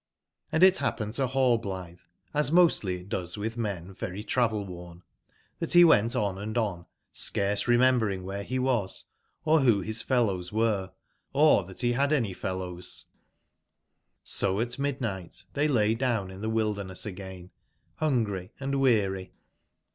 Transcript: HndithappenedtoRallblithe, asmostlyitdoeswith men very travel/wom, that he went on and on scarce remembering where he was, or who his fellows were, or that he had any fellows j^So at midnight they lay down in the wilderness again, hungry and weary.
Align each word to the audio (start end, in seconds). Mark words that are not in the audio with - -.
HndithappenedtoRallblithe, 0.51 1.99
asmostlyitdoeswith 2.33 3.55
men 3.55 3.93
very 3.93 4.23
travel/wom, 4.23 5.03
that 5.59 5.73
he 5.73 5.85
went 5.85 6.15
on 6.15 6.39
and 6.39 6.57
on 6.57 6.87
scarce 7.11 7.67
remembering 7.67 8.23
where 8.23 8.41
he 8.41 8.57
was, 8.57 9.05
or 9.45 9.59
who 9.59 9.81
his 9.81 10.01
fellows 10.01 10.51
were, 10.51 10.91
or 11.33 11.63
that 11.65 11.81
he 11.81 11.91
had 11.91 12.11
any 12.11 12.33
fellows 12.33 13.05
j^So 14.25 14.59
at 14.59 14.79
midnight 14.79 15.45
they 15.53 15.67
lay 15.67 15.93
down 15.93 16.31
in 16.31 16.41
the 16.41 16.49
wilderness 16.49 17.05
again, 17.05 17.51
hungry 17.97 18.51
and 18.59 18.81
weary. 18.81 19.33